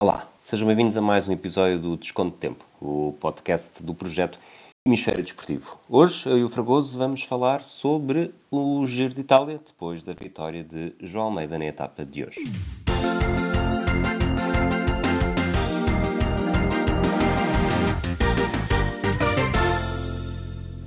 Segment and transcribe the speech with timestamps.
[0.00, 4.38] Olá, sejam bem-vindos a mais um episódio do Desconto de Tempo, o podcast do projeto
[4.86, 5.76] Hemisfério Desportivo.
[5.88, 10.62] Hoje, eu e o Fragoso vamos falar sobre o Giro de Itália, depois da vitória
[10.62, 12.38] de João Almeida na etapa de hoje.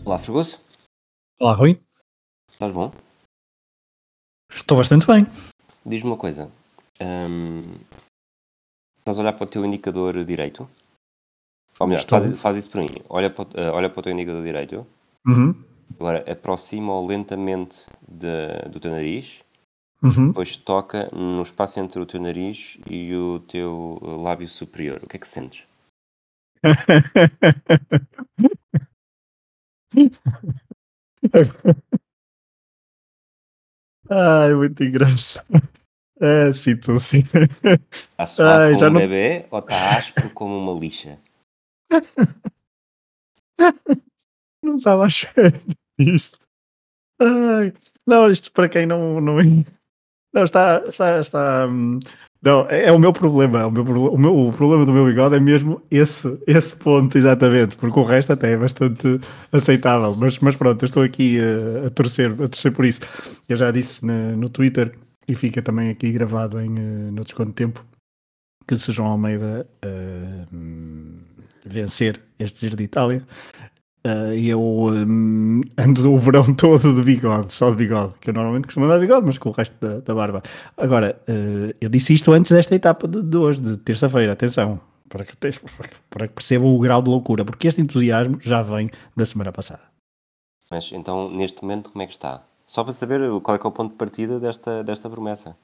[0.05, 0.57] Olá, Fragoso.
[1.38, 1.78] Olá, Rui.
[2.50, 2.93] Estás bom?
[4.50, 5.28] Estou bastante bem.
[5.86, 6.50] Diz-me uma coisa.
[7.02, 7.75] hum,
[9.02, 10.70] estás a olhar para o teu indicador direito?
[11.80, 12.96] Ou melhor, faz, faz isso para mim.
[13.09, 14.86] Olha para, o- eh, olha para o teu indicador direito.
[15.28, 15.55] Uhum.
[16.00, 19.40] Agora aproxima-o lentamente de- do teu nariz.
[20.04, 20.28] Uhum.
[20.28, 25.00] Depois toca no espaço entre o teu nariz e o teu eh, lábio superior.
[25.04, 25.66] O que é que sentes?
[34.09, 35.45] Ai, muito engraçado.
[36.21, 37.23] É, sinto sim.
[38.11, 41.17] Está suave Ai, como um não- bebê ou está áspero como uma lixa?
[44.63, 45.33] Não estava a achar
[45.97, 46.38] isto.
[47.19, 47.73] Ai,
[48.05, 49.19] não, isto para quem não.
[49.19, 49.38] Não,
[50.33, 50.83] não está.
[50.88, 52.00] está, está hum,
[52.44, 53.61] não, é, é o meu problema.
[53.61, 57.17] é O, meu, o, meu, o problema do meu bigode é mesmo esse, esse ponto,
[57.17, 57.75] exatamente.
[57.75, 59.19] Porque o resto até é bastante
[59.52, 60.16] aceitável.
[60.16, 63.02] Mas, mas pronto, eu estou aqui eh, a, torcer, a torcer por isso.
[63.50, 64.95] Eu já disse na- no Twitter
[65.27, 67.86] e fica também aqui gravado em, eh, no Desconto de Tempo
[68.67, 69.67] que se João Almeida
[70.53, 71.17] hum,
[71.66, 73.28] vencer este Giro de Itália,
[74.36, 78.66] e eu hum, ando o verão todo de bigode, só de bigode, que eu normalmente
[78.66, 80.41] costumo andar de bigode, mas com o resto da, da barba.
[80.78, 85.25] Agora, eh, eu disse isto antes desta etapa de, de hoje, de terça-feira, atenção, para
[85.25, 89.52] que, para que percebam o grau de loucura, porque este entusiasmo já vem da semana
[89.52, 89.81] passada.
[90.69, 92.44] Mas então, neste momento, como é que está?
[92.72, 95.58] Só para saber qual é que é o ponto de partida desta, desta promessa.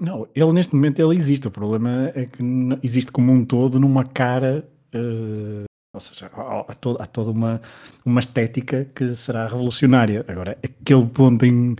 [0.00, 2.42] Não, ele neste momento ele existe, o problema é que
[2.82, 7.60] existe como um todo numa cara, eh, ou seja, há, há to- há toda uma,
[8.06, 10.24] uma estética que será revolucionária.
[10.26, 11.76] Agora, aquele ponto em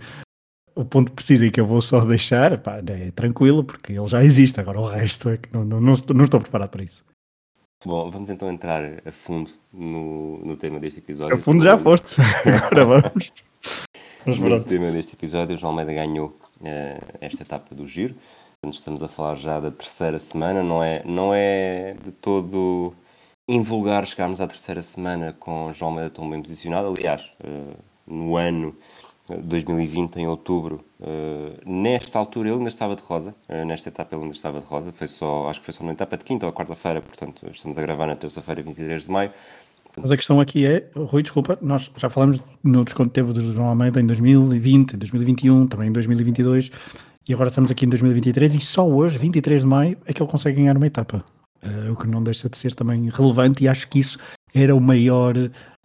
[0.75, 4.23] o ponto preciso em que eu vou só deixar, pá, é tranquilo, porque ele já
[4.23, 4.59] existe.
[4.61, 7.03] Agora o resto é que não, não, não, estou, não estou preparado para isso.
[7.83, 11.33] Bom, vamos então entrar a fundo no, no tema deste episódio.
[11.33, 13.31] A fundo já foste, agora vamos.
[14.25, 14.67] Mas No pronto.
[14.67, 18.15] tema deste episódio, o João Almeida ganhou eh, esta etapa do giro.
[18.67, 22.93] Estamos a falar já da terceira semana, não é, não é de todo
[23.47, 26.87] invulgar chegarmos à terceira semana com João Almeida tão bem posicionado.
[26.89, 27.73] Aliás, eh,
[28.05, 28.75] no ano
[29.29, 33.33] eh, 2020, em outubro, eh, nesta altura ele ainda estava de rosa.
[33.47, 34.91] eh, nesta etapa ele ainda estava de rosa.
[34.91, 37.81] Foi só, acho que foi só na etapa de quinta ou quarta-feira, portanto estamos a
[37.81, 39.31] gravar na terça-feira, 23 de maio.
[39.97, 43.67] Mas a questão aqui é, Rui, desculpa, nós já falamos no desconto tempo do João
[43.67, 46.71] Almeida em 2020, 2021, também em 2022,
[47.27, 50.29] e agora estamos aqui em 2023 e só hoje, 23 de maio, é que ele
[50.29, 51.23] consegue ganhar uma etapa.
[51.61, 54.17] Eh, o que não deixa de ser também relevante e acho que isso
[54.53, 55.35] era o maior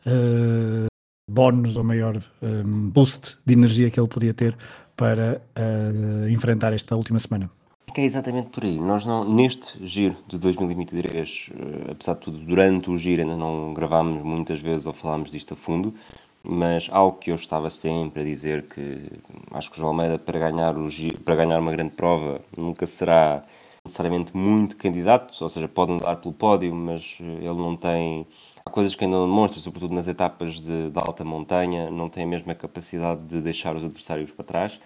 [0.07, 0.87] eh,
[1.31, 4.57] bónus, o maior eh, boost de energia que ele podia ter
[4.97, 7.51] para eh, enfrentar esta última semana.
[7.93, 8.79] Que é exatamente por aí.
[8.81, 13.73] Nós não, neste giro de 2023, eh, apesar de tudo, durante o giro ainda não
[13.73, 15.95] gravámos muitas vezes ou falámos disto a fundo,
[16.43, 19.11] mas algo que eu estava sempre a dizer que
[19.53, 22.87] acho que o João Almeida para ganhar, o giro, para ganhar uma grande prova nunca
[22.87, 23.45] será
[23.85, 28.27] necessariamente muito candidato, ou seja, pode andar pelo pódio, mas eh, ele não tem.
[28.67, 32.25] Há coisas que ainda não demonstra, sobretudo nas etapas de, de alta montanha, não tem
[32.25, 34.81] a mesma capacidade de deixar os adversários para trás.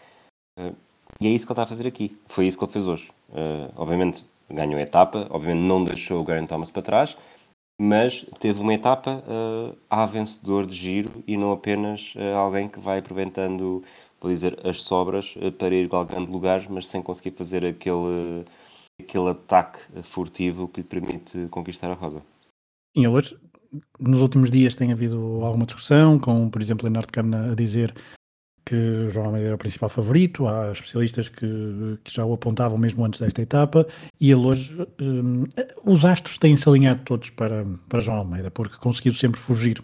[1.20, 2.16] E é isso que ele está a fazer aqui.
[2.26, 3.10] Foi isso que ele fez hoje.
[3.30, 7.16] Uh, obviamente ganhou a etapa, obviamente não deixou o Garen Thomas para trás,
[7.80, 12.80] mas teve uma etapa uh, a vencedor de giro e não apenas uh, alguém que
[12.80, 13.84] vai aproveitando,
[14.20, 18.44] vou dizer, as sobras uh, para ir galgando lugares, mas sem conseguir fazer aquele,
[19.00, 22.22] aquele ataque furtivo que lhe permite conquistar a rosa.
[22.96, 23.38] E hoje,
[24.00, 27.94] nos últimos dias tem havido alguma discussão, com, por exemplo, Leonardo Câmara a dizer
[28.68, 32.76] que o João Almeida era o principal favorito, há especialistas que, que já o apontavam
[32.76, 33.86] mesmo antes desta etapa,
[34.20, 35.44] e ele hoje, hum,
[35.86, 39.82] os astros têm-se alinhado todos para, para João Almeida, porque conseguiu sempre fugir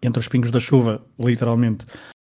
[0.00, 1.84] entre os pingos da chuva, literalmente,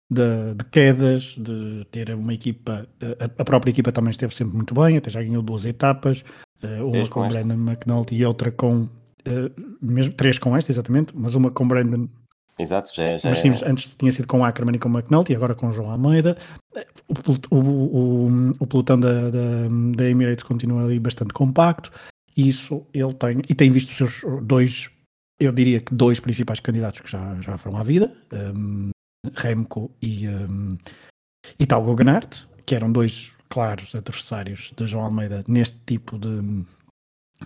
[0.08, 2.87] de, de quedas, de ter uma equipa,
[3.19, 6.22] a, a própria equipa também esteve sempre muito bem, até já ganhou duas etapas,
[6.62, 7.28] uh, uma com com.
[7.28, 8.90] Brandon McNulty e outra com, uh,
[9.81, 12.06] mesmo, três com esta, exatamente, mas uma com Brandon
[12.58, 15.34] Exato, já, é- já mas é- sim, antes tinha sido com Ackerman e com McNulty,
[15.34, 16.37] agora com João Almeida.
[17.50, 21.90] O, o, o, o pelotão da, da, da Emirates continua ali bastante compacto.
[22.37, 24.90] E isso ele tem, e tem visto os seus dois,
[25.40, 28.14] eu diria que dois principais candidatos que já, já foram à vida,
[28.54, 28.90] um,
[29.34, 30.76] Remco e, um,
[31.58, 32.46] e Tal Goganaert.
[32.64, 36.64] que eram dois claros adversários de João Almeida neste tipo de,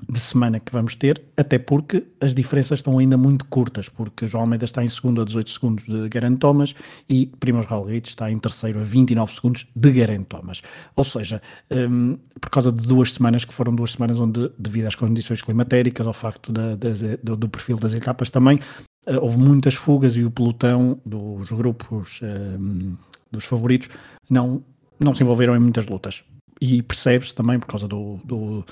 [0.09, 4.43] de semana que vamos ter, até porque as diferenças estão ainda muito curtas, porque João
[4.43, 6.75] Almeida está em segundo a 18 segundos de Geraint Thomas
[7.09, 10.63] e Primoz Roglic está em terceiro a 29 segundos de Geraint Thomas.
[10.95, 11.41] Ou seja,
[11.71, 16.07] um, por causa de duas semanas que foram duas semanas onde, devido às condições climatéricas,
[16.07, 16.89] ao facto da, da,
[17.23, 18.61] do, do, perfil das etapas também,
[19.07, 22.97] uh, houve muitas fugas e o pelotão dos grupos um,
[23.31, 23.89] dos favoritos
[24.29, 24.63] não,
[24.99, 26.25] não se envolveram em muitas lutas.
[26.61, 28.65] E percebe-se também por causa do, do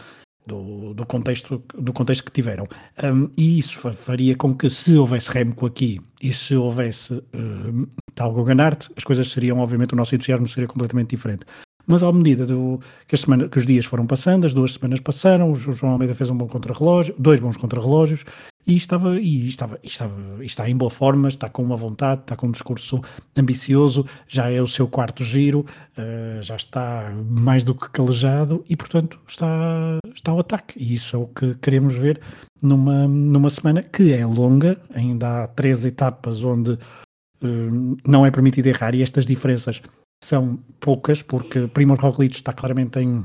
[0.47, 2.67] do, do, contexto, do contexto que tiveram.
[3.03, 8.45] Um, e isso faria com que, se houvesse Remco aqui e se houvesse uh, Talgo
[8.45, 11.45] Ganarte, as coisas seriam, obviamente, o nosso entusiasmo seria completamente diferente.
[11.87, 15.53] Mas à medida do, que, semana, que, os dias foram passando, as duas semanas passaram,
[15.53, 18.25] o João Almeida fez um bom contrarrelógio, dois bons contrarrelógios,
[18.67, 22.23] e estava, e estava, e estava e está em boa forma, está com uma vontade,
[22.23, 23.01] está com um discurso
[23.37, 25.67] ambicioso, já é o seu quarto giro,
[25.99, 30.79] uh, já está mais do que calejado e, portanto, está, está ao ataque.
[30.79, 32.21] E isso é o que queremos ver
[32.61, 38.67] numa, numa semana que é longa, ainda há três etapas onde uh, não é permitido
[38.67, 39.83] errar e estas diferenças
[40.25, 43.25] são poucas, porque Primo Roglic está claramente em,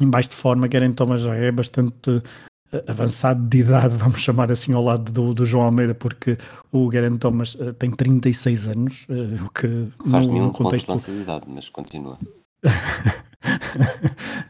[0.00, 2.22] em baixo de forma, Garen Thomas já é bastante
[2.86, 6.36] avançado de idade, vamos chamar assim, ao lado do, do João Almeida, porque
[6.70, 10.86] o Garen Thomas uh, tem 36 anos, uh, o que faz-me um contexto...
[10.86, 12.18] ponto de idade, mas continua.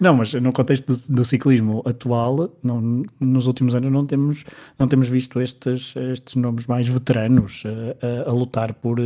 [0.01, 4.45] não, mas no contexto do, do, ciclismo atual, não, nos últimos anos não temos,
[4.79, 8.99] não temos visto estes, estes nomes mais veteranos uh, a, a, lutar por,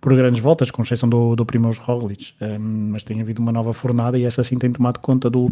[0.00, 2.34] por grandes voltas, com exceção do, do Primoz Roglic.
[2.40, 5.50] Um, mas tem havido uma nova fornada e essa sim tem tomado conta do,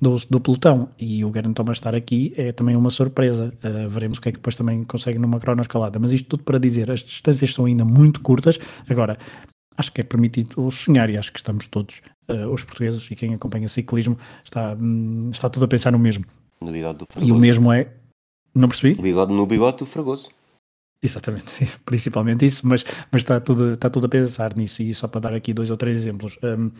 [0.00, 3.52] do, do pelotão e o Garen Thomas estar aqui é também uma surpresa.
[3.62, 5.98] Uh, veremos o que é que depois também consegue numa cronoescalada.
[5.98, 8.58] Mas isto tudo para dizer, as distâncias são ainda muito curtas.
[8.88, 9.18] Agora,
[9.78, 13.32] acho que é permitido sonhar e acho que estamos todos, uh, os portugueses e quem
[13.32, 16.24] acompanha ciclismo, está, um, está tudo a pensar no mesmo.
[16.60, 17.30] No bigode do Fragoso.
[17.30, 17.92] E o mesmo é.
[18.54, 18.96] Não percebi?
[18.96, 20.28] No bigode, no bigode do Fragoso.
[21.00, 24.82] Exatamente, principalmente isso, mas, mas está, tudo, está tudo a pensar nisso.
[24.82, 26.36] E só para dar aqui dois ou três exemplos.
[26.42, 26.72] Um,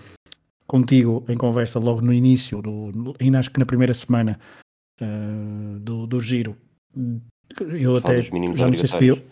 [0.67, 4.39] contigo em conversa logo no início, do, ainda acho que na primeira semana
[5.01, 6.57] uh, do, do giro.
[7.59, 9.23] Eu até dos mínimos já não sei se fui eu.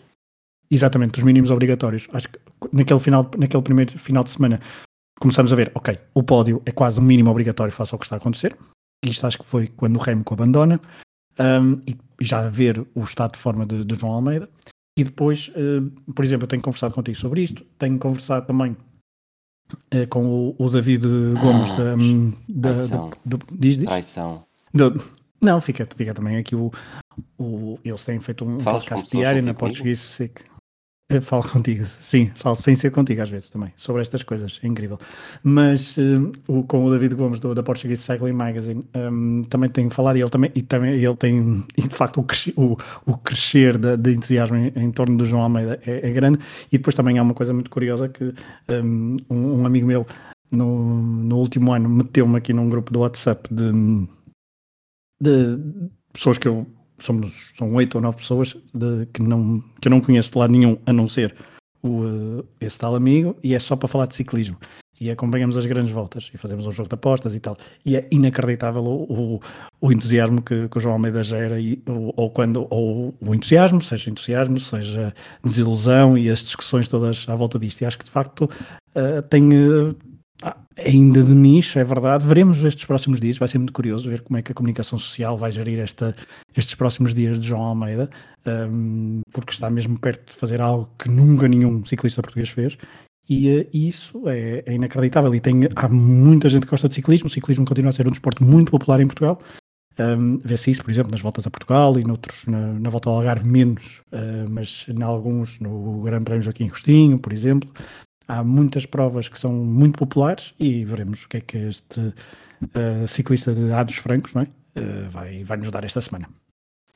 [0.69, 2.07] Exatamente, dos mínimos obrigatórios.
[2.13, 2.39] Acho que
[2.71, 4.59] naquele, final, naquele primeiro final de semana
[5.19, 8.15] começamos a ver, ok, o pódio é quase um mínimo obrigatório face ao que está
[8.15, 8.57] a acontecer.
[9.03, 10.79] Isto acho que foi quando o Remco abandona.
[11.39, 14.49] Um, e já a ver o estado de forma de, de João Almeida.
[14.97, 18.75] E depois, uh, por exemplo, eu tenho conversado contigo sobre isto, tenho conversado também
[19.91, 21.05] é, com o, o, David
[21.39, 21.95] Gomes ah,
[22.47, 23.85] da, da, da, do, diz, diz?
[23.85, 24.43] Traição.
[24.73, 24.99] Do,
[25.41, 26.71] não, fica, fica também aqui o,
[27.37, 30.43] o eles têm feito um Falas podcast diário na Português Sick.
[31.09, 34.67] Eu falo contigo, sim, falo sem ser contigo às vezes também, sobre estas coisas, é
[34.67, 34.99] incrível.
[35.41, 39.89] Mas uh, o, com o David Gomes do, da Portuguese Cycling Magazine um, também tenho
[39.89, 43.77] falado e ele também, e também ele tem, e de facto o, o, o crescer
[43.77, 46.39] de, de entusiasmo em, em, torno do João Almeida é, é, grande.
[46.69, 48.33] E depois também há uma coisa muito curiosa que
[48.69, 50.05] um, um amigo meu
[50.51, 53.71] no, no último ano meteu-me aqui num grupo do WhatsApp de,
[55.21, 56.67] de pessoas que eu
[56.99, 60.51] somos são oito ou nove pessoas de, que, não, que eu não conheço de lado
[60.51, 61.35] nenhum a não ser
[61.81, 64.57] o, uh, esse tal amigo e é só para falar de ciclismo.
[64.99, 67.55] E acompanhamos as grandes voltas e fazemos um jogo de apostas e tal.
[67.85, 69.41] E é inacreditável o, o,
[69.79, 73.79] o entusiasmo que, que, o João Almeida gera e, ou, ou quando ou o entusiasmo,
[73.79, 77.81] seja entusiasmo seja desilusão e as discussões todas à volta disto.
[77.81, 79.95] E acho que de facto uh, tem uh,
[80.41, 82.25] ah, ainda de nicho, é verdade.
[82.25, 85.37] Veremos estes próximos dias, vai ser muito curioso ver como é que a comunicação social
[85.37, 86.15] vai gerir esta,
[86.55, 88.09] estes próximos dias de João Almeida,
[88.45, 92.77] um, porque está mesmo perto de fazer algo que nunca nenhum ciclista português fez.
[93.29, 95.33] E, uh, isso é, é, inacreditável.
[95.33, 97.27] E tem, há muita gente que gosta de ciclismo.
[97.27, 99.41] O ciclismo continua a ser um desporto muito popular em Portugal.
[99.99, 103.17] Um, Vê-se isso, por exemplo, nas voltas a Portugal e noutros, na, na volta ao
[103.17, 107.69] Algarve menos, uh, mas em alguns, no Grande Prémio Joaquim Agostinho, por exemplo,
[108.27, 113.07] há muitas provas que são muito populares e veremos o que é que este uh,
[113.07, 114.43] ciclista de Ados Francos é?
[114.43, 116.29] Uh, vai, vai nos dar esta semana.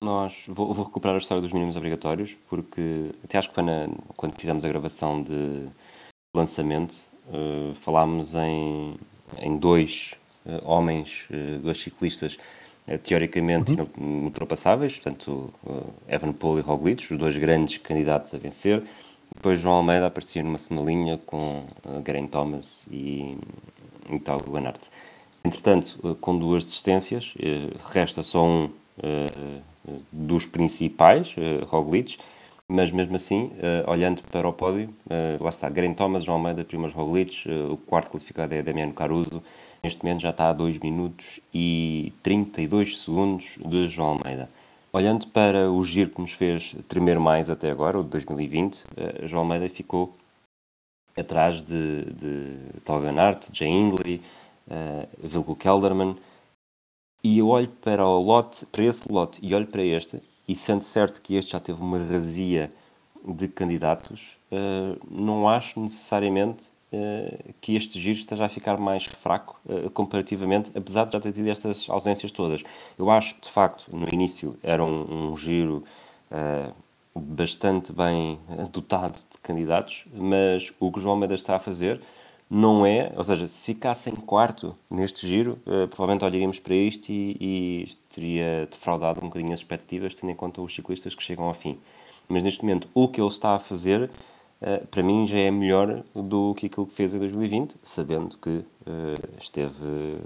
[0.02, 3.88] Nós vou, vou, recuperar a história dos mínimos obrigatórios porque até acho que foi na,
[4.16, 5.68] quando fizemos a gravação de
[6.36, 6.96] lançamento
[7.28, 8.96] uh, falámos em,
[9.40, 10.16] em dois
[10.64, 11.28] homens,
[11.62, 12.36] dois ciclistas
[13.04, 14.24] teoricamente uhum.
[14.24, 15.54] ultrapassáveis, portanto
[16.08, 18.82] Evan Paul e Roglic, os dois grandes candidatos a vencer
[19.36, 23.38] depois João Almeida aparecia numa segunda linha com uh, Garen Thomas e,
[24.10, 24.90] e Guanarte.
[25.44, 28.70] Entretanto, uh, com duas desistências, uh, resta só um
[30.12, 31.34] dos principais,
[31.68, 32.20] Roglic,
[32.68, 33.52] mas mesmo assim,
[33.88, 34.94] olhando para o pódio,
[35.40, 39.42] lá está, Garen Thomas, João Almeida, Primoz Roglic, o quarto classificado é Damiano Caruso,
[39.82, 44.48] neste momento já está a 2 minutos e 32 segundos de João Almeida.
[44.94, 48.84] Olhando para o giro que nos fez tremer mais até agora, o de 2020,
[49.24, 50.14] João Almeida ficou
[51.16, 54.22] atrás de, de Tolga Nart, Jay Hindley,
[54.68, 56.16] uh, Vilko Kelderman,
[57.24, 60.84] e eu olho para o lote, para esse lote e olho para este e sendo
[60.84, 62.72] certo que este já teve uma razia
[63.26, 66.72] de candidatos, uh, não acho necessariamente
[67.62, 71.48] que este giro esteja a ficar mais fraco uh, comparativamente, apesar de já ter tido
[71.48, 72.64] estas ausências todas.
[72.98, 75.84] Eu acho que, de facto, no início era um, um giro
[77.14, 78.40] bastante bem
[78.72, 82.00] dotado de candidatos, mas o que o João Almeida está a fazer
[82.54, 87.10] não é, ou seja, se ficasse em quarto neste giro, uh, provavelmente olharíamos para isto
[87.10, 91.46] e, e, teria defraudado um bocadinho as expectativas, tendo em conta os ciclistas que chegam
[91.46, 91.80] ao fim.
[92.28, 94.10] Mas neste momento, o que ele está a fazer, uh,
[94.92, 99.38] para mim, já é melhor do que aquilo que fez em 2020, sabendo que uh,
[99.40, 100.20] esteve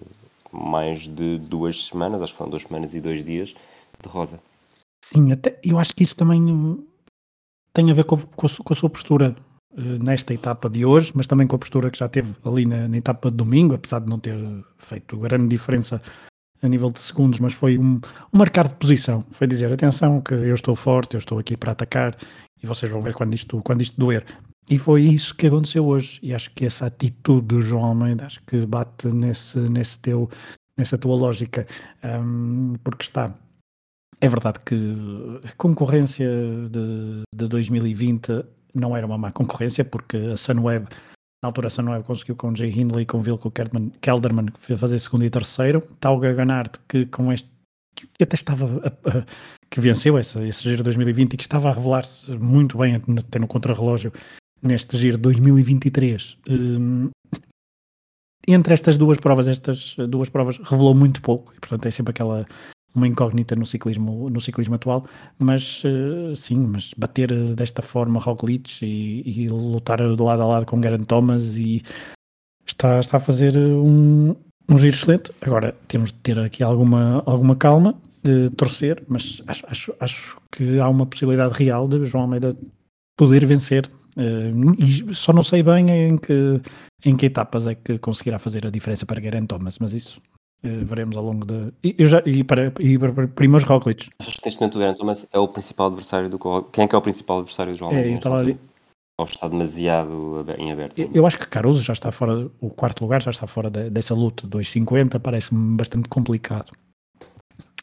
[0.51, 3.55] mais de duas semanas, acho que foram duas semanas e dois dias,
[4.01, 4.39] de rosa.
[5.03, 6.83] Sim, até, eu acho que isso também
[7.73, 9.35] tem a ver com, com, a, com a sua postura
[9.77, 12.87] eh, nesta etapa de hoje, mas também com a postura que já teve ali na,
[12.87, 14.37] na, etapa de domingo, apesar de não ter
[14.77, 16.01] feito grande diferença
[16.61, 17.99] a nível de segundos, mas foi um,
[18.33, 19.23] um marcar de posição.
[19.31, 22.17] Foi dizer, atenção, que eu estou forte, eu estou aqui para atacar
[22.61, 24.25] e vocês vão ver quando isto, quando isto doer.
[24.69, 26.19] E foi isso que aconteceu hoje.
[26.23, 30.29] E acho que essa atitude do João Almeida, acho que bate nesse, nesse teu,
[30.77, 31.67] nessa tua lógica,
[32.03, 33.33] um, porque está.
[34.19, 34.75] É verdade que
[35.43, 36.27] a concorrência
[36.71, 40.87] de, de 2020 não era uma má concorrência, porque a Sunweb,
[41.43, 43.51] na altura a Sunweb conseguiu com Jay Hindley com Vilko
[44.01, 44.47] Kelderman
[44.77, 45.83] fazer segundo e terceiro.
[45.99, 47.53] Tal Gaganart, que com este
[47.95, 48.81] que até estava
[49.75, 53.45] que venceu essa, esse giro 2020 e que estava a revelar-se muito bem até no
[53.45, 54.13] contrarrelógio
[54.61, 57.09] neste giro 2023 um,
[58.47, 62.45] entre estas duas provas estas duas provas revelou muito pouco e portanto é sempre aquela
[62.95, 65.05] uma incógnita no ciclismo, no ciclismo atual,
[65.37, 70.65] mas uh, sim, mas bater desta forma Roglic e, e, lutar de lado a lado
[70.65, 71.83] com Garen Thomas e
[72.65, 74.33] está, está a fazer um,
[74.69, 75.29] um giro excelente.
[75.41, 77.99] Agora temos de ter aqui alguma, alguma calma,
[78.55, 82.55] torcer, mas acho, acho, acho que há uma possibilidade real de João Almeida
[83.17, 83.89] poder vencer.
[84.17, 86.61] Uh, e só não sei bem em que,
[87.05, 90.21] em que etapas é que conseguirá fazer a diferença para Garen Thomas, mas isso
[90.63, 91.71] Uh, veremos ao longo da.
[91.83, 94.09] E, eu já, e para, e para Primos Roglic.
[94.17, 96.39] Achas que neste momento o Geraint Thomas é o principal adversário do
[96.71, 98.57] Quem é que é o principal adversário do João É, eu estava ali.
[99.17, 100.97] Ou está demasiado em aberto?
[100.97, 103.89] Eu, eu, acho que Caruso já está fora, o quarto lugar já está fora de,
[103.91, 104.47] dessa luta.
[104.47, 106.71] 2,50 parece-me bastante complicado.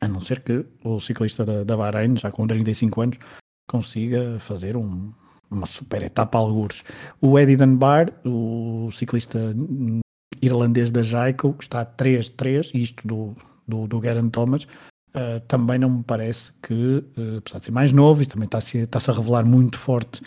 [0.02, 3.18] A não ser que o ciclista da, da Bahrein, já com 35 anos,
[3.68, 5.12] consiga fazer um,
[5.49, 6.82] uma super etapa a algures.
[7.21, 9.38] O Eddie Dunbar, o ciclista
[10.42, 13.32] irlandês da Jaico, que está a 3-3, isto do,
[13.66, 14.64] do, do Garen Thomas,
[15.14, 18.78] uh, também não me parece que, uh, apesar de ser mais novo e também está-se
[18.78, 20.21] está a revelar muito forte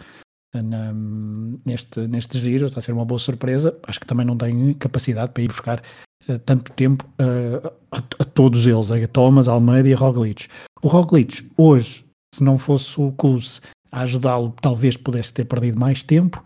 [0.54, 0.94] na,
[1.66, 5.34] neste, neste giro, está a ser uma boa surpresa, acho que também não tem capacidade
[5.34, 5.84] para ir buscar
[6.46, 7.06] tanto tempo
[7.92, 10.48] a, a, todos eles, a Thomas, Almeida e a Roglic.
[10.82, 16.04] O Roglic, hoje, se não fosse o Kuz a ajudá-lo, talvez pudesse ter perdido mais
[16.04, 16.44] tempo,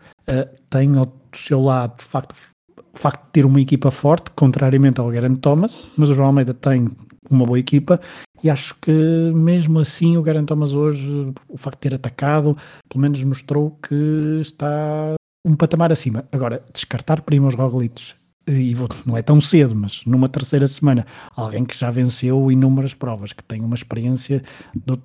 [0.70, 2.36] tem ao seu lado, de facto,
[2.78, 6.54] o facto de ter uma equipa forte, contrariamente ao Garant Thomas, mas o João Almeida
[6.54, 6.90] tem
[7.30, 8.00] uma boa equipa
[8.44, 8.92] e acho que
[9.34, 12.56] mesmo assim o Garant Thomas hoje, o facto de ter atacado,
[12.88, 16.26] pelo menos mostrou que está um patamar acima.
[16.32, 18.14] Agora, descartar Primos Roglic
[18.50, 22.94] e vou, não é tão cedo, mas numa terceira semana, alguém que já venceu inúmeras
[22.94, 24.42] provas, que tem uma experiência
[24.76, 24.98] do,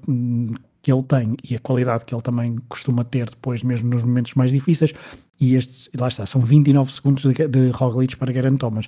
[0.84, 4.34] que ele tem e a qualidade que ele também costuma ter depois, mesmo nos momentos
[4.34, 4.92] mais difíceis.
[5.40, 8.86] E estes, lá está, são 29 segundos de, de Roglic para Geraint Thomas.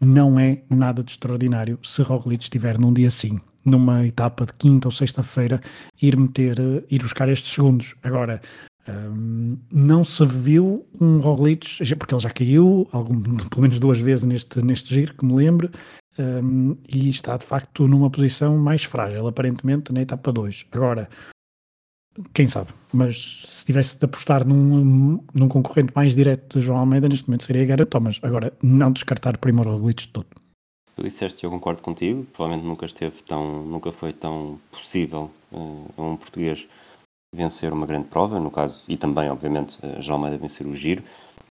[0.00, 4.88] Não é nada de extraordinário se Roglic estiver num dia assim, numa etapa de quinta
[4.88, 5.60] ou sexta-feira,
[6.00, 6.56] ir meter,
[6.90, 7.94] ir buscar estes segundos.
[8.02, 8.40] Agora,
[9.70, 14.60] não se viu um Roglic, porque ele já caiu, algum, pelo menos duas vezes neste,
[14.60, 15.70] neste giro, que me lembro,
[16.18, 20.66] um, e está de facto numa posição mais frágil, aparentemente na etapa 2.
[20.72, 21.08] Agora,
[22.34, 27.08] quem sabe, mas se tivesse de apostar num, num concorrente mais direto de João Almeida,
[27.08, 28.18] neste momento seria Gara Thomas.
[28.22, 30.26] Agora, não descartar Primo Roglic de todo.
[30.94, 36.16] Tu disseste, eu concordo contigo, provavelmente nunca esteve tão, nunca foi tão possível uh, um
[36.16, 36.68] português
[37.34, 41.02] vencer uma grande prova, no caso, e também, obviamente, uh, João Almeida vencer o giro,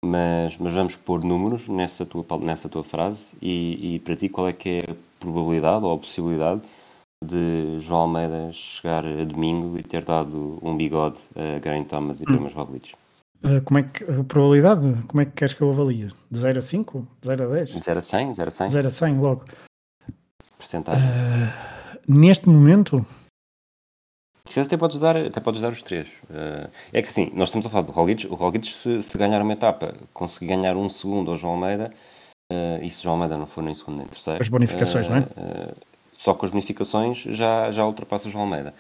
[0.05, 4.49] mas, mas vamos pôr números nessa tua, nessa tua frase e, e para ti qual
[4.49, 6.61] é que é a probabilidade ou a possibilidade
[7.25, 12.25] de João Almeida chegar a domingo e ter dado um bigode a Garen Thomas e
[12.25, 12.93] Thomas Roglic?
[13.43, 16.11] Uh, como é que, a probabilidade, como é que queres que eu avalie?
[16.31, 17.09] De 0 a 5?
[17.21, 17.71] De 0 a 10?
[17.71, 18.35] De 0 a 100?
[18.35, 18.69] 0 a 100?
[18.69, 19.45] 0 a 100 logo.
[20.59, 21.03] Percentagem.
[21.03, 23.05] Uh, neste momento...
[24.47, 26.09] Se até podes dar, até podes dar os três.
[26.31, 28.27] Uh, é que assim, nós estamos a falar do Roglic.
[28.27, 31.93] O Roglic, se, se ganhar uma etapa, conseguir ganhar um segundo ao João Almeida,
[32.53, 34.41] uh, e se João Almeida não for nem segundo nem terceiro...
[34.41, 35.27] As bonificações, não é?
[36.25, 38.73] só com as bonificações já, já ultrapassa o João Almeida.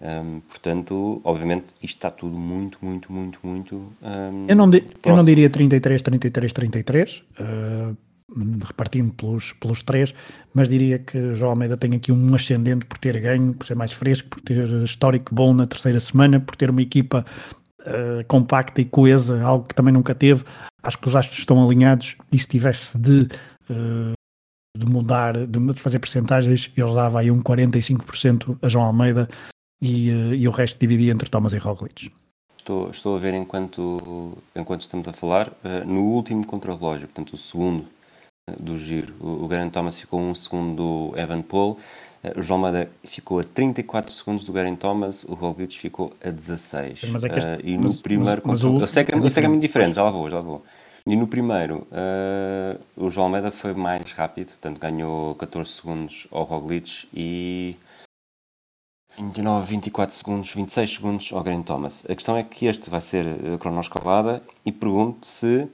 [0.00, 3.76] Um, portanto, obviamente, isto está tudo muito, muito, muito, muito.
[4.02, 7.96] Um, eu, não di, eu não diria 33, 33, 33, uh,
[8.64, 10.14] repartindo pelos, pelos três,
[10.52, 13.92] mas diria que João Almeida tem aqui um ascendente por ter ganho, por ser mais
[13.92, 17.24] fresco, por ter histórico bom na terceira semana, por ter uma equipa
[17.80, 20.44] uh, compacta e coesa, algo que também nunca teve.
[20.82, 23.28] Acho que os astros estão alinhados e se tivesse de
[23.70, 24.18] uh,
[24.78, 29.28] de mudar, de fazer percentagens, ele dava aí um 45% a João Almeida
[29.82, 32.12] e, eh, e o resto dividia entre Thomas e Roglic.
[32.56, 37.38] Estou, estou a ver enquanto, enquanto estamos a falar, uh, no último contrarrelógio, portanto o
[37.38, 37.88] segundo uh,
[38.58, 41.78] do giro, o, o Garen Thomas ficou um segundo do Evan Paul,
[42.22, 46.30] uh, o João Almeida ficou a 34 segundos do Garen Thomas, o Roglic ficou a
[46.30, 47.04] 16.
[47.10, 49.18] Mas é que este, e no mas, primeiro mas, mas o, eu sei que, é,
[49.18, 50.64] eu sei que é muito diferente, já lá vou, já lá vou.
[51.06, 56.44] E no primeiro, uh, o João Almeida foi mais rápido, portanto ganhou 14 segundos ao
[56.44, 57.76] Roglic e
[59.16, 62.04] 29, 24 segundos, 26 segundos ao Grant Thomas.
[62.08, 65.66] A questão é que este vai ser a cronoescalada e pergunto se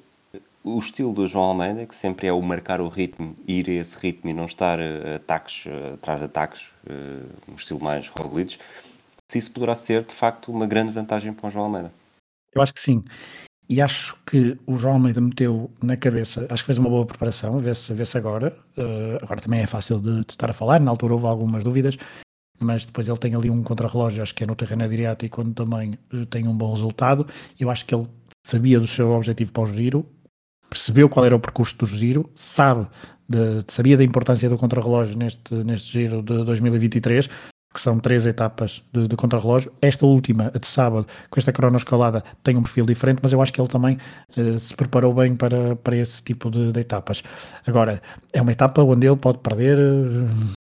[0.65, 3.99] o estilo do João Almeida, que sempre é o marcar o ritmo, ir a esse
[3.99, 8.59] ritmo e não estar a ataques, atrás de ataques, uh, um estilo mais Roglic,
[9.31, 11.93] se isso poderá ser de facto uma grande vantagem para o João Almeida.
[12.55, 13.05] Eu acho que sim.
[13.69, 17.59] E acho que o João Almeida meteu na cabeça, acho que fez uma boa preparação,
[17.59, 18.57] vê-se vê agora.
[18.77, 21.97] Uh, agora também é fácil de, de, estar a falar, na altura houve algumas dúvidas,
[22.59, 25.99] mas depois ele tem ali um contrarrelógio, acho que é no terreno adriático, quando também
[26.13, 27.27] uh, tem um bom resultado.
[27.61, 28.09] Eu acho que ele
[28.47, 30.07] sabia do seu objetivo para o giro,
[30.69, 32.87] percebeu qual era o percurso do giro, sabe
[33.29, 37.29] de, sabia da importância do contrarrelógio neste, neste giro de 2023,
[37.75, 39.73] que são três etapas de, de contrarrelógio.
[39.83, 43.61] Esta última, de sábado, com esta cronoescalada, tem um perfil diferente, mas eu acho que
[43.61, 43.99] ele também
[44.37, 47.23] uh, se preparou bem para, para esse tipo de, de, etapas.
[47.67, 48.01] Agora,
[48.33, 49.77] é uma etapa onde ele pode perder.
[49.77, 50.53] Uh,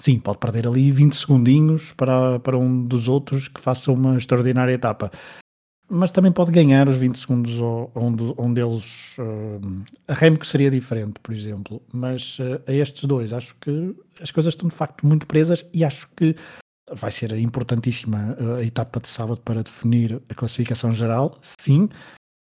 [0.00, 4.72] sim, pode perder ali 20 segundinhos para, para um dos outros que faça uma extraordinária
[4.72, 5.10] etapa.
[5.94, 7.60] Mas também pode ganhar os 20 segundos
[7.94, 9.18] onde, um deles.
[9.18, 11.82] Uh, a Remco seria diferente, por exemplo.
[11.92, 15.84] Mas uh, a estes dois, acho que as coisas estão de facto muito presas e
[15.84, 16.34] acho que
[16.94, 21.88] vai ser importantíssima eh, a etapa de sábado para definir a classificação geral, sim,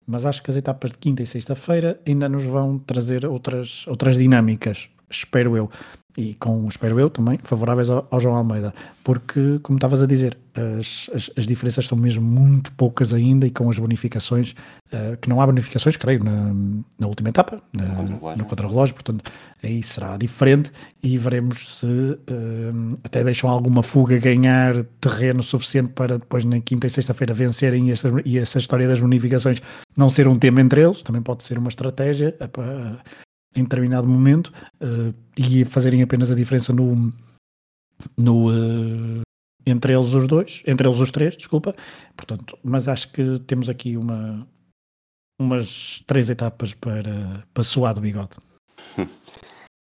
[0.07, 4.17] mas acho que as etapas de quinta e sexta-feira ainda nos vão trazer outras, outras
[4.17, 5.69] dinâmicas, espero eu
[6.17, 10.37] e com, espero eu, também favoráveis ao, ao João Almeida, porque, como estavas a dizer,
[10.53, 14.53] as, as, as, diferenças são mesmo muito poucas ainda e com as bonificações,
[14.91, 16.53] uh, que não há bonificações, creio, na,
[16.99, 17.85] na última etapa, na,
[18.35, 19.31] no contra-relógio, portanto,
[19.63, 26.17] aí será diferente e veremos se uh, até deixam alguma fuga ganhar terreno suficiente para
[26.17, 29.61] depois na quinta e sexta-feira vencerem e essa, e essa história das bonificações
[29.95, 32.35] não ser um tema entre eles, também pode ser uma estratégia.
[32.41, 32.97] Uh,
[33.55, 37.11] em determinado momento uh, e fazerem apenas a diferença no,
[38.17, 39.21] no uh,
[39.65, 41.75] entre eles os dois, entre eles os três, desculpa.
[42.15, 44.47] Portanto, mas acho que temos aqui uma
[45.39, 48.37] umas três etapas para, para suar do bigode.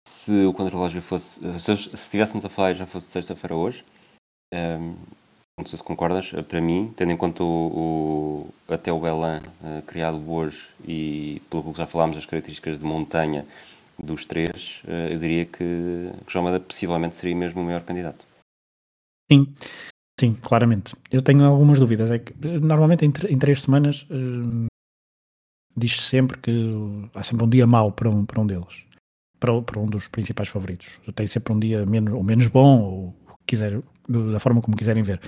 [0.09, 3.85] Se o contrarrelógio fosse, se, estivéssemos a falar já fosse sexta-feira hoje,
[4.53, 4.97] um, ehm,
[5.59, 9.41] não sei se concordas, eh, para mim, tendo em conta o, o até o Elan
[9.63, 13.47] uh, criado hoje e pelo que já falámos das características de montanha
[13.99, 18.27] dos três, uh, eu diria que, que João Mada possivelmente seria mesmo o maior candidato.
[19.31, 19.55] Sim,
[20.19, 20.95] sim, claramente.
[21.11, 22.11] Eu tenho algumas dúvidas.
[22.11, 24.67] É que normalmente em, em três semanas uh,
[25.77, 28.85] diz-se sempre que há sempre um dia mau para um, para um deles,
[29.39, 31.01] para, para um dos principais favoritos.
[31.15, 35.21] Tem sempre um dia menos, ou menos bom, ou quiser, da forma como quiserem ver.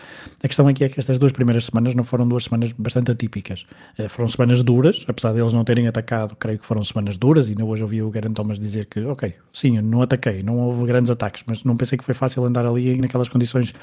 [0.42, 3.66] A questão aqui é que estas duas primeiras semanas não foram duas semanas bastante atípicas.
[3.98, 7.50] Eh, foram semanas duras, apesar deles não terem atacado, creio que foram semanas duras, e
[7.50, 11.10] ainda hoje ouvi o Garen Thomas dizer que, ok, sim, não ataquei, não houve grandes
[11.10, 13.74] ataques, mas não pensei que foi fácil andar ali naquelas condições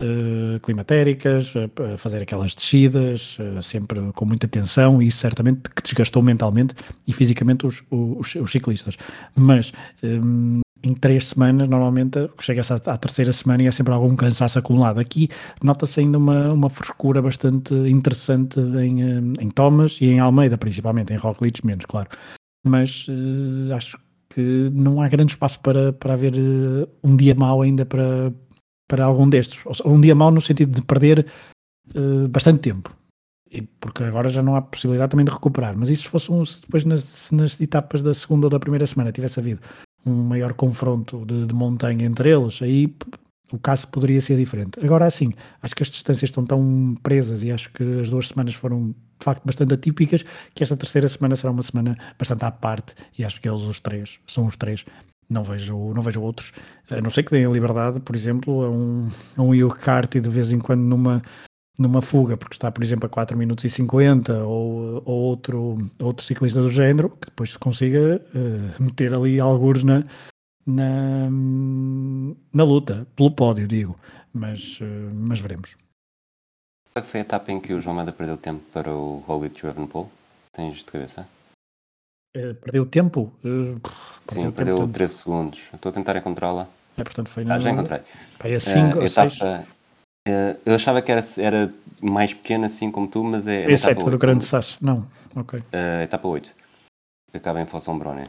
[0.00, 5.82] uh, climatéricas, uh, fazer aquelas descidas, uh, sempre com muita tensão, e isso certamente que
[5.82, 6.74] desgastou mentalmente
[7.06, 8.96] e fisicamente os, os, os ciclistas.
[9.36, 14.16] Mas um, em três semanas, normalmente chega-se à, à, terceira semana e é sempre algum
[14.16, 14.98] cansaço acumulado.
[14.98, 15.28] Aqui
[15.62, 21.12] nota-se ainda uma, uma frescura bastante interessante em, eh, em Thomas e em Almeida, principalmente,
[21.12, 22.08] em Roglic menos, claro.
[22.66, 27.62] Mas uh, acho que não há grande espaço para, para haver uh, um dia mau
[27.62, 28.32] ainda para,
[28.88, 29.62] para algum destes.
[29.84, 31.26] Ou um dia mau no sentido de perder
[31.94, 32.94] uh, bastante tempo.
[33.50, 35.76] E porque agora já não há possibilidade também de recuperar.
[35.76, 38.86] Mas isso se fosse um, se depois nas, nas etapas da segunda ou da primeira
[38.86, 39.60] semana tivesse havido
[40.04, 42.94] um maior confronto de, de montanha entre eles, aí
[43.52, 44.78] o caso poderia ser diferente.
[44.82, 45.32] Agora, assim,
[45.62, 49.24] acho que as distâncias estão tão presas e acho que as duas semanas foram de
[49.24, 53.40] facto bastante atípicas, que esta terceira semana será uma semana bastante à parte e acho
[53.40, 54.84] que eles os três, são os três.
[55.28, 56.52] Não vejo, não vejo outros,
[56.90, 60.50] a não ser que deem liberdade, por exemplo, a um, a um Carty de vez
[60.50, 61.22] em quando numa,
[61.78, 66.24] numa fuga, porque está, por exemplo, a 4 minutos e 50, ou, ou outro, outro
[66.24, 70.04] ciclista do género, que depois se consiga uh, meter ali alguns na,
[70.66, 71.28] na,
[72.52, 73.98] na luta, pelo pódio, digo,
[74.32, 75.76] mas, uh, mas veremos.
[76.92, 79.50] Qual é foi a etapa em que o João Meda perdeu tempo para o Holy
[79.62, 80.10] Evenepoel?
[80.52, 81.26] Tens de cabeça?
[82.36, 83.32] Uh, perdeu tempo?
[83.44, 83.80] Uh,
[84.28, 85.60] Sim, perdeu, perdeu tempo 13 segundos.
[85.72, 86.68] Estou a tentar encontrá-la.
[86.96, 87.54] É, portanto foi na...
[87.54, 88.00] Ah, já encontrei.
[88.38, 89.79] Vai a 5 uh, etapa, 6.
[90.64, 93.64] Eu achava que era, era mais pequena assim como tu, mas é.
[93.64, 95.06] É a etapa do Grande Sasso, não.
[95.34, 95.58] Ok.
[95.58, 96.50] Uh, etapa 8,
[97.30, 98.26] que acaba em Fossombrone.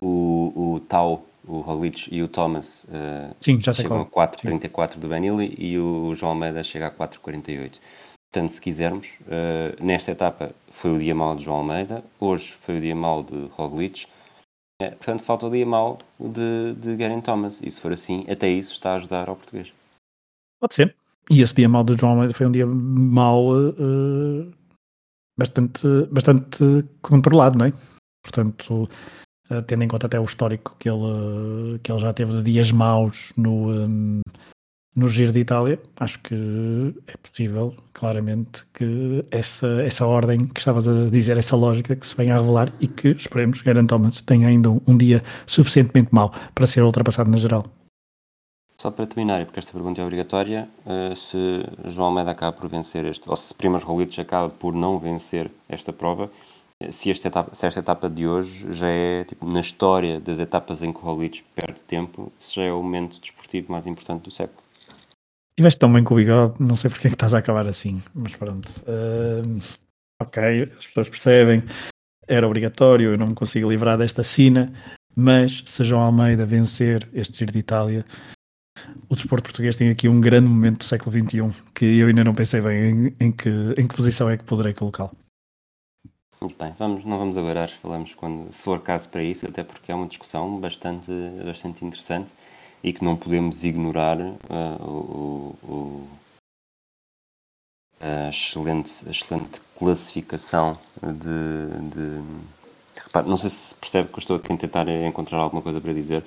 [0.00, 5.08] O, o Tau o Roglic e o Thomas uh, Sim, já chegam a 4.34 do
[5.08, 7.78] Benilli e o João Almeida chega a 4.48.
[8.32, 12.78] Portanto, se quisermos, uh, nesta etapa foi o dia mau de João Almeida, hoje foi
[12.78, 14.06] o dia mau de Roglic,
[14.82, 17.62] uh, portanto falta o dia mau de, de Garen Thomas.
[17.62, 19.72] E se for assim, até isso está a ajudar ao português.
[20.66, 20.96] Pode ser.
[21.30, 24.52] E esse dia mau de João Almeida foi um dia mau uh,
[25.38, 27.72] bastante, bastante controlado, não é?
[28.20, 28.88] Portanto,
[29.48, 32.72] uh, tendo em conta até o histórico que ele, que ele já teve de dias
[32.72, 34.20] maus no, um,
[34.96, 36.34] no Giro de Itália, acho que
[37.06, 42.16] é possível, claramente, que essa, essa ordem que estavas a dizer, essa lógica que se
[42.16, 46.32] venha a revelar e que, esperemos, Garen Thomas tenha ainda um, um dia suficientemente mau
[46.56, 47.64] para ser ultrapassado na geral.
[48.78, 53.06] Só para terminar, porque esta pergunta é obrigatória, uh, se João Almeida acaba por vencer
[53.06, 56.30] este, ou se Primas Roglic acaba por não vencer esta prova,
[56.90, 60.82] se esta etapa, se esta etapa de hoje já é, tipo, na história das etapas
[60.82, 64.30] em que o Roglic perde tempo, se já é o momento desportivo mais importante do
[64.30, 64.62] século.
[65.58, 67.66] E vais tão bem com o bigode, não sei porque é que estás a acabar
[67.66, 68.68] assim, mas pronto.
[68.82, 69.58] Uh,
[70.20, 71.62] ok, as pessoas percebem,
[72.28, 74.70] era obrigatório, eu não me consigo livrar desta sina,
[75.14, 78.04] mas se João Almeida vencer este Giro de Itália,
[79.08, 82.34] o desporto português tem aqui um grande momento do século XXI que eu ainda não
[82.34, 82.84] pensei bem
[83.18, 85.12] em, em que, em que posição é que poderei colocá-lo.
[86.40, 89.90] Muito bem, vamos, não vamos agora, falamos quando, se for caso para isso, até porque
[89.90, 91.10] é uma discussão bastante,
[91.44, 92.32] bastante interessante
[92.84, 96.08] e que não podemos ignorar uh, o, o,
[98.00, 102.22] a, excelente, a excelente classificação de, de
[103.02, 105.92] repare, não sei se percebe que eu estou aqui a tentar encontrar alguma coisa para
[105.92, 106.22] dizer,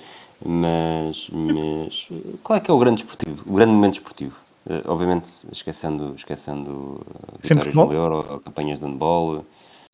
[0.46, 2.08] mas, mas
[2.44, 4.40] qual é que é o grande esportivo, o grande momento esportivo?
[4.66, 9.46] Uh, obviamente esquecendo, esquecendo uh, vitórias no Euro, campanhas de handball,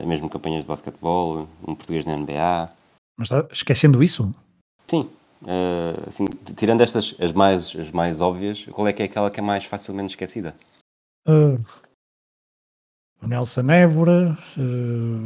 [0.04, 2.70] mesmo campanhas de basquetebol, um português na NBA.
[3.18, 4.34] Mas está esquecendo isso?
[4.86, 5.08] Sim.
[5.42, 9.40] Uh, assim, tirando estas, as mais, as mais óbvias, qual é que é aquela que
[9.40, 10.54] é mais facilmente esquecida?
[11.26, 11.62] Uh,
[13.22, 14.38] o Nelson Évora.
[14.56, 15.24] Uh,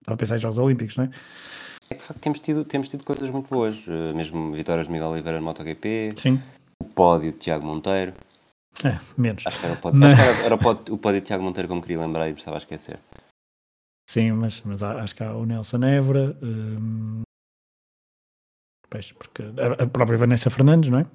[0.00, 1.10] estava a pensar em Jogos Olímpicos, não é?
[1.90, 4.92] É que de facto temos tido, temos tido coisas muito boas, uh, mesmo vitórias de
[4.92, 6.40] Miguel Oliveira no MotoGP, Sim.
[6.80, 8.12] o pódio de Tiago Monteiro.
[8.84, 9.46] É, menos.
[9.46, 10.18] Acho que era o pódio, mas...
[10.18, 12.58] era, era o, pódio, o pódio de Tiago Monteiro como queria lembrar e estava a
[12.58, 12.98] esquecer.
[14.08, 17.22] Sim, mas, mas acho que há o Nelson Évora, hum...
[19.18, 19.42] Porque
[19.78, 21.06] a, própria Vanessa Fernandes, não é?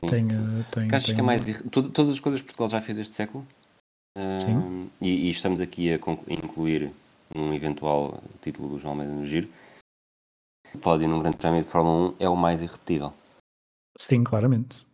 [0.00, 0.36] Sim, tem, sim.
[0.36, 1.00] Uh, tem, tem...
[1.00, 1.42] que é mais.
[1.70, 3.46] Todas as coisas que Portugal já fez este século?
[4.38, 4.56] Sim.
[4.56, 5.94] Uh, e, e, estamos aqui a
[6.28, 6.92] incluir
[7.34, 9.48] um eventual título do João Almeida no Giro.
[10.74, 13.12] O pódio num grande prémio de Fórmula 1 é o mais irrepetível.
[13.98, 14.86] Sim, claramente.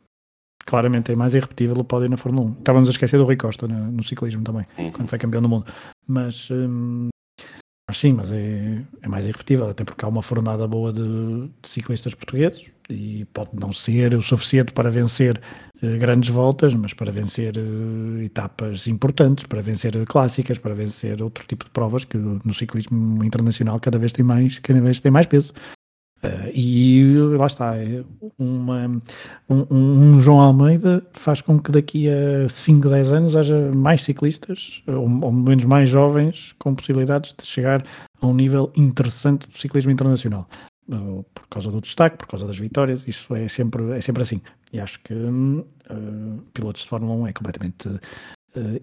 [0.64, 2.52] Claramente é mais irrepetível o pódio na Fórmula 1.
[2.58, 5.06] Estávamos a esquecer do Rui Costa no, no ciclismo também, sim, quando sim.
[5.08, 5.66] foi campeão do mundo.
[6.06, 7.08] Mas, hum,
[7.92, 11.68] mas sim, mas é, é mais irrepetível, até porque há uma fornada boa de, de
[11.68, 15.38] ciclistas portugueses e pode não ser o suficiente para vencer
[15.82, 21.46] uh, grandes voltas, mas para vencer uh, etapas importantes, para vencer clássicas, para vencer outro
[21.46, 25.26] tipo de provas que no ciclismo internacional cada vez tem mais, cada vez tem mais
[25.26, 25.52] peso.
[26.24, 28.04] Uh, e lá está, é
[28.38, 28.86] uma,
[29.50, 34.84] um, um, João Almeida faz com que daqui a 5, 10 anos haja mais ciclistas,
[34.86, 37.84] ou, ou menos mais jovens, com possibilidades de chegar
[38.20, 40.48] a um nível interessante do ciclismo internacional.
[40.88, 44.40] Uh, por causa do destaque, por causa das vitórias, isso é sempre, é sempre assim.
[44.72, 45.66] E acho que uh,
[46.54, 47.88] pilotos de Fórmula 1 é completamente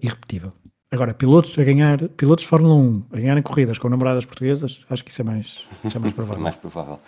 [0.02, 0.52] irrepetível.
[0.92, 5.04] Agora, pilotos a ganhar, pilotos de Fórmula 1 a ganharem corridas com namoradas portuguesas, acho
[5.04, 6.42] que isso é mais, isso é mais provável.
[6.42, 6.98] mais provável.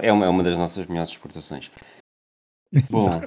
[0.00, 1.70] é, uma, é uma das nossas melhores exportações.
[2.88, 3.20] Bom,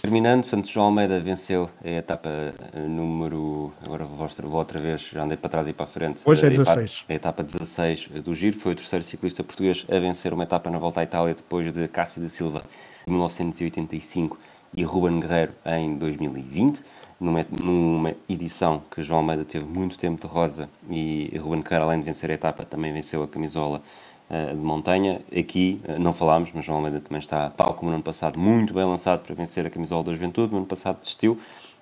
[0.00, 2.28] terminando, portanto, João Almeida venceu a etapa
[2.74, 3.72] eh, número.
[3.82, 6.22] Agora vou vou outra vez, já andei para trás e para a frente.
[6.26, 7.04] Hoje é A etapa- 16.
[7.08, 10.78] A etapa 16 do Giro foi o terceiro ciclista português a vencer uma etapa na
[10.78, 12.62] volta à Itália depois de Cássio da Silva
[13.06, 14.38] em 1985
[14.74, 16.84] e Ruben Guerreiro em 2020,
[17.20, 22.04] numa, edição que João Almeida teve muito tempo de rosa e Ruben Guerreiro, além de
[22.04, 23.80] vencer a etapa, também venceu a camisola
[24.28, 25.20] eh, de montanha.
[25.36, 28.74] Aqui eh, não falámos, mas João Almeida também está, tal como no ano passado, muito
[28.74, 30.52] bem lançado para vencer a camisola da Juventude.
[30.52, 31.38] No ano passado desistiu.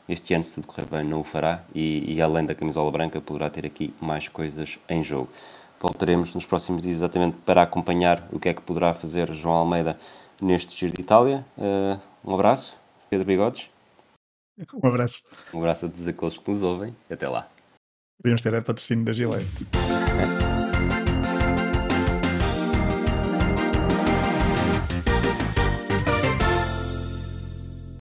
[0.09, 3.20] Este ano, se tudo correr bem, não o fará e, e além da camisola branca,
[3.20, 5.29] poderá ter aqui mais coisas em jogo.
[5.79, 9.96] Voltaremos nos próximos dias exatamente para acompanhar o que é que poderá fazer João Almeida
[10.42, 11.46] neste Giro de Itália.
[11.57, 12.76] Eh, um abraço,
[13.11, 13.68] Pedro Bigodes.
[14.83, 15.23] Um abraço.
[15.53, 16.96] Um abraço a todos aqueles que nos ouvem.
[17.11, 17.49] Até lá.
[18.23, 19.66] Podíamos ter a patrocínio da Gillette.